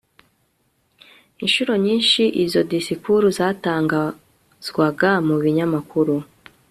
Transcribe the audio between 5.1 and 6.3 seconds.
mu binyamakuru